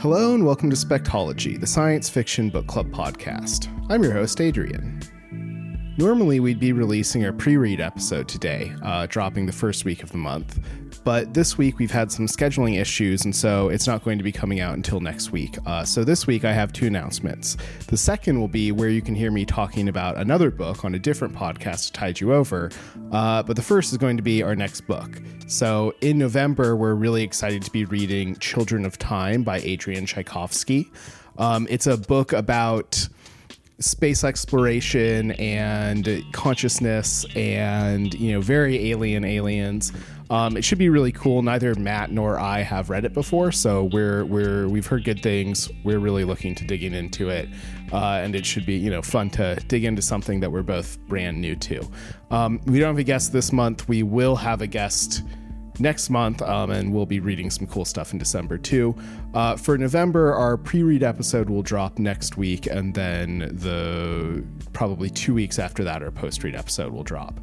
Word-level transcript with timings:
Hello 0.00 0.34
and 0.34 0.44
welcome 0.44 0.68
to 0.70 0.76
Spectology, 0.76 1.60
the 1.60 1.66
science 1.66 2.08
fiction 2.08 2.50
book 2.50 2.66
club 2.66 2.90
podcast. 2.90 3.68
I'm 3.88 4.02
your 4.02 4.12
host, 4.12 4.40
Adrian. 4.40 5.00
Normally, 5.98 6.40
we'd 6.40 6.58
be 6.58 6.72
releasing 6.72 7.22
our 7.26 7.34
pre 7.34 7.58
read 7.58 7.78
episode 7.78 8.26
today, 8.26 8.74
uh, 8.82 9.06
dropping 9.10 9.44
the 9.44 9.52
first 9.52 9.84
week 9.84 10.02
of 10.02 10.10
the 10.10 10.16
month. 10.16 10.58
But 11.04 11.34
this 11.34 11.58
week, 11.58 11.78
we've 11.78 11.90
had 11.90 12.10
some 12.10 12.26
scheduling 12.26 12.80
issues, 12.80 13.26
and 13.26 13.36
so 13.36 13.68
it's 13.68 13.86
not 13.86 14.02
going 14.02 14.16
to 14.16 14.24
be 14.24 14.32
coming 14.32 14.60
out 14.60 14.74
until 14.74 15.00
next 15.00 15.32
week. 15.32 15.58
Uh, 15.66 15.84
so 15.84 16.02
this 16.02 16.26
week, 16.26 16.46
I 16.46 16.52
have 16.52 16.72
two 16.72 16.86
announcements. 16.86 17.58
The 17.88 17.98
second 17.98 18.40
will 18.40 18.48
be 18.48 18.72
where 18.72 18.88
you 18.88 19.02
can 19.02 19.14
hear 19.14 19.30
me 19.30 19.44
talking 19.44 19.88
about 19.88 20.16
another 20.16 20.50
book 20.50 20.82
on 20.82 20.94
a 20.94 20.98
different 20.98 21.34
podcast 21.34 21.86
to 21.86 21.92
tide 21.92 22.20
you 22.20 22.32
over. 22.32 22.70
Uh, 23.10 23.42
but 23.42 23.56
the 23.56 23.62
first 23.62 23.92
is 23.92 23.98
going 23.98 24.16
to 24.16 24.22
be 24.22 24.42
our 24.42 24.56
next 24.56 24.82
book. 24.82 25.20
So 25.46 25.92
in 26.00 26.16
November, 26.16 26.74
we're 26.74 26.94
really 26.94 27.22
excited 27.22 27.62
to 27.64 27.70
be 27.70 27.84
reading 27.84 28.36
Children 28.36 28.86
of 28.86 28.96
Time 28.96 29.42
by 29.42 29.58
Adrian 29.58 30.06
Tchaikovsky. 30.06 30.90
Um, 31.36 31.66
it's 31.68 31.86
a 31.86 31.98
book 31.98 32.32
about 32.32 33.08
space 33.82 34.24
exploration 34.24 35.32
and 35.32 36.24
consciousness 36.32 37.26
and 37.34 38.14
you 38.14 38.32
know 38.32 38.40
very 38.40 38.90
alien 38.90 39.24
aliens. 39.24 39.92
Um, 40.30 40.56
it 40.56 40.64
should 40.64 40.78
be 40.78 40.88
really 40.88 41.12
cool. 41.12 41.42
Neither 41.42 41.74
matt 41.74 42.10
nor 42.10 42.38
i 42.38 42.60
have 42.60 42.88
read 42.88 43.04
it 43.04 43.12
before 43.12 43.52
so 43.52 43.84
we're 43.84 44.24
we're 44.24 44.68
we've 44.68 44.86
heard 44.86 45.04
good 45.04 45.22
things. 45.22 45.70
We're 45.84 45.98
really 45.98 46.24
looking 46.24 46.54
to 46.56 46.64
digging 46.64 46.94
into 46.94 47.28
it. 47.28 47.48
Uh, 47.92 48.20
and 48.24 48.34
it 48.34 48.46
should 48.46 48.64
be 48.64 48.74
you 48.74 48.90
know 48.90 49.02
fun 49.02 49.30
to 49.30 49.56
dig 49.66 49.84
into 49.84 50.02
something 50.02 50.40
that 50.40 50.50
we're 50.50 50.62
both 50.62 50.98
brand 51.08 51.40
new 51.40 51.56
to. 51.56 51.86
Um, 52.30 52.60
we 52.66 52.78
don't 52.78 52.88
have 52.88 52.98
a 52.98 53.04
guest 53.04 53.32
this 53.32 53.52
month. 53.52 53.88
We 53.88 54.02
will 54.02 54.36
have 54.36 54.62
a 54.62 54.66
guest 54.66 55.22
next 55.82 56.08
month, 56.08 56.40
um, 56.40 56.70
and 56.70 56.94
we'll 56.94 57.06
be 57.06 57.20
reading 57.20 57.50
some 57.50 57.66
cool 57.66 57.84
stuff 57.84 58.12
in 58.12 58.18
December 58.18 58.56
too. 58.56 58.94
Uh, 59.34 59.56
for 59.56 59.76
November, 59.76 60.32
our 60.34 60.56
pre-read 60.56 61.02
episode 61.02 61.50
will 61.50 61.62
drop 61.62 61.98
next 61.98 62.36
week, 62.36 62.66
and 62.66 62.94
then 62.94 63.50
the 63.52 64.42
probably 64.72 65.10
two 65.10 65.34
weeks 65.34 65.58
after 65.58 65.84
that, 65.84 66.02
our 66.02 66.10
post-read 66.10 66.54
episode 66.54 66.92
will 66.92 67.02
drop. 67.02 67.38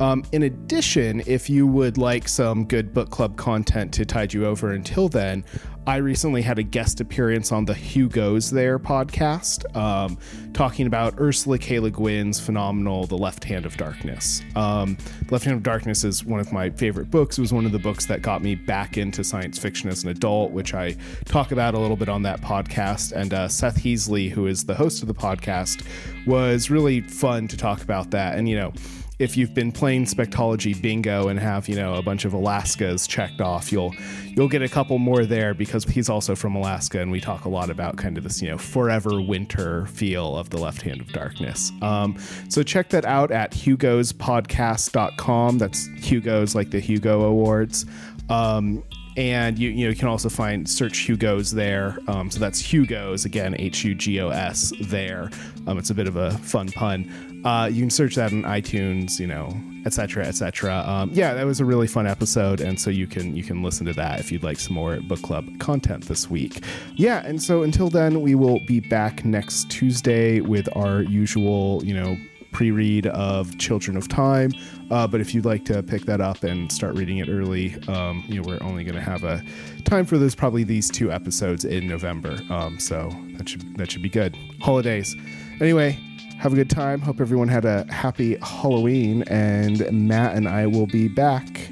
Um, 0.00 0.24
in 0.32 0.42
addition, 0.44 1.22
if 1.26 1.48
you 1.48 1.66
would 1.66 1.98
like 1.98 2.28
some 2.28 2.64
good 2.64 2.92
book 2.92 3.10
club 3.10 3.36
content 3.36 3.92
to 3.94 4.04
tide 4.04 4.32
you 4.32 4.46
over 4.46 4.72
until 4.72 5.08
then, 5.08 5.44
I 5.84 5.96
recently 5.96 6.42
had 6.42 6.60
a 6.60 6.62
guest 6.62 7.00
appearance 7.00 7.50
on 7.50 7.64
the 7.64 7.74
Hugo's 7.74 8.52
There 8.52 8.78
podcast, 8.78 9.64
um, 9.76 10.16
talking 10.52 10.86
about 10.86 11.18
Ursula 11.18 11.58
K. 11.58 11.80
Le 11.80 11.90
Guin's 11.90 12.38
phenomenal 12.38 13.04
The 13.06 13.18
Left 13.18 13.42
Hand 13.42 13.66
of 13.66 13.76
Darkness. 13.76 14.42
Um, 14.54 14.96
the 15.26 15.32
Left 15.32 15.44
Hand 15.44 15.56
of 15.56 15.64
Darkness 15.64 16.04
is 16.04 16.24
one 16.24 16.38
of 16.38 16.52
my 16.52 16.70
favorite 16.70 17.10
books. 17.10 17.36
It 17.36 17.40
was 17.40 17.52
one 17.52 17.66
of 17.66 17.72
the 17.72 17.80
books 17.80 18.06
that 18.06 18.22
got 18.22 18.42
me 18.42 18.54
back 18.54 18.96
into 18.96 19.24
science 19.24 19.58
fiction 19.58 19.88
as 19.88 20.04
an 20.04 20.10
adult, 20.10 20.52
which 20.52 20.72
I 20.72 20.96
talk 21.24 21.50
about 21.50 21.74
a 21.74 21.78
little 21.80 21.96
bit 21.96 22.08
on 22.08 22.22
that 22.22 22.40
podcast. 22.40 23.10
And 23.10 23.34
uh, 23.34 23.48
Seth 23.48 23.82
Heasley, 23.82 24.30
who 24.30 24.46
is 24.46 24.64
the 24.64 24.74
host 24.74 25.02
of 25.02 25.08
the 25.08 25.14
podcast, 25.14 25.84
was 26.28 26.70
really 26.70 27.00
fun 27.00 27.48
to 27.48 27.56
talk 27.56 27.82
about 27.82 28.12
that. 28.12 28.38
And, 28.38 28.48
you 28.48 28.54
know, 28.54 28.72
if 29.18 29.36
you've 29.36 29.54
been 29.54 29.72
playing 29.72 30.06
spectology 30.06 30.80
bingo 30.80 31.28
and 31.28 31.38
have 31.38 31.68
you 31.68 31.76
know 31.76 31.94
a 31.94 32.02
bunch 32.02 32.24
of 32.24 32.32
Alaskas 32.32 33.08
checked 33.08 33.40
off, 33.40 33.70
you'll 33.70 33.94
you'll 34.26 34.48
get 34.48 34.62
a 34.62 34.68
couple 34.68 34.98
more 34.98 35.24
there 35.24 35.54
because 35.54 35.84
he's 35.84 36.08
also 36.08 36.34
from 36.34 36.54
Alaska, 36.54 37.00
and 37.00 37.10
we 37.10 37.20
talk 37.20 37.44
a 37.44 37.48
lot 37.48 37.70
about 37.70 37.96
kind 37.96 38.16
of 38.16 38.24
this 38.24 38.42
you 38.42 38.50
know 38.50 38.58
forever 38.58 39.20
winter 39.20 39.86
feel 39.86 40.36
of 40.36 40.50
the 40.50 40.58
left 40.58 40.82
hand 40.82 41.00
of 41.00 41.08
darkness. 41.12 41.72
Um, 41.82 42.16
so 42.48 42.62
check 42.62 42.88
that 42.90 43.04
out 43.04 43.30
at 43.30 43.52
hugospodcast.com. 43.52 45.58
That's 45.58 45.86
Hugo's 45.98 46.54
like 46.54 46.70
the 46.70 46.80
Hugo 46.80 47.22
Awards. 47.22 47.86
Um, 48.28 48.82
and 49.16 49.58
you 49.58 49.70
you 49.70 49.84
know 49.84 49.90
you 49.90 49.96
can 49.96 50.08
also 50.08 50.28
find 50.28 50.68
search 50.68 50.98
Hugo's 50.98 51.50
there. 51.50 51.98
Um, 52.08 52.30
so 52.30 52.38
that's 52.38 52.60
Hugo's 52.60 53.24
again, 53.24 53.54
H 53.58 53.84
U 53.84 53.94
G 53.94 54.20
O 54.20 54.30
S 54.30 54.72
there. 54.80 55.30
Um, 55.66 55.78
it's 55.78 55.90
a 55.90 55.94
bit 55.94 56.08
of 56.08 56.16
a 56.16 56.32
fun 56.38 56.70
pun. 56.70 57.42
Uh, 57.44 57.68
you 57.72 57.80
can 57.82 57.90
search 57.90 58.14
that 58.14 58.32
in 58.32 58.42
iTunes, 58.44 59.18
you 59.18 59.26
know, 59.26 59.54
etc. 59.84 60.24
etc. 60.24 60.84
Um, 60.86 61.10
yeah, 61.12 61.34
that 61.34 61.44
was 61.44 61.60
a 61.60 61.64
really 61.64 61.86
fun 61.86 62.06
episode, 62.06 62.60
and 62.60 62.80
so 62.80 62.90
you 62.90 63.06
can 63.06 63.36
you 63.36 63.42
can 63.42 63.62
listen 63.62 63.86
to 63.86 63.92
that 63.94 64.20
if 64.20 64.32
you'd 64.32 64.42
like 64.44 64.58
some 64.58 64.74
more 64.74 65.00
book 65.00 65.22
club 65.22 65.46
content 65.58 66.06
this 66.06 66.30
week. 66.30 66.62
Yeah, 66.94 67.22
and 67.26 67.42
so 67.42 67.62
until 67.62 67.90
then, 67.90 68.22
we 68.22 68.34
will 68.34 68.60
be 68.66 68.80
back 68.80 69.24
next 69.24 69.70
Tuesday 69.70 70.40
with 70.40 70.68
our 70.76 71.02
usual, 71.02 71.82
you 71.84 71.94
know 71.94 72.16
pre-read 72.52 73.06
of 73.08 73.56
Children 73.58 73.96
of 73.96 74.08
Time. 74.08 74.52
Uh, 74.90 75.06
but 75.06 75.20
if 75.20 75.34
you'd 75.34 75.44
like 75.44 75.64
to 75.64 75.82
pick 75.82 76.02
that 76.02 76.20
up 76.20 76.42
and 76.42 76.70
start 76.70 76.94
reading 76.94 77.18
it 77.18 77.28
early, 77.28 77.74
um, 77.88 78.24
you 78.28 78.36
know 78.40 78.42
we're 78.46 78.62
only 78.62 78.84
going 78.84 78.94
to 78.94 79.00
have 79.00 79.24
a 79.24 79.42
time 79.84 80.04
for 80.04 80.18
this 80.18 80.34
probably 80.34 80.64
these 80.64 80.90
two 80.90 81.10
episodes 81.10 81.64
in 81.64 81.88
November. 81.88 82.38
Um, 82.50 82.78
so 82.78 83.10
that 83.36 83.48
should 83.48 83.76
that 83.76 83.90
should 83.90 84.02
be 84.02 84.10
good. 84.10 84.36
Holidays. 84.60 85.16
Anyway, 85.60 85.98
have 86.38 86.52
a 86.52 86.56
good 86.56 86.70
time. 86.70 87.00
Hope 87.00 87.20
everyone 87.20 87.48
had 87.48 87.64
a 87.64 87.90
happy 87.92 88.36
Halloween, 88.42 89.22
and 89.28 89.90
Matt 89.90 90.36
and 90.36 90.48
I 90.48 90.66
will 90.66 90.86
be 90.86 91.08
back 91.08 91.70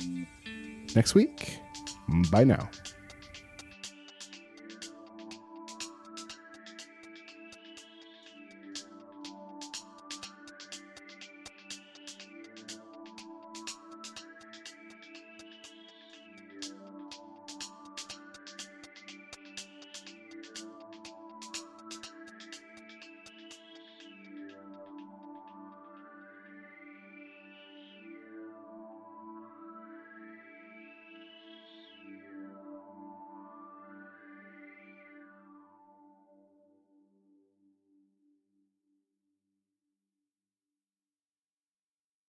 next 0.95 1.15
week. 1.15 1.59
Bye 2.31 2.45
now. 2.45 2.69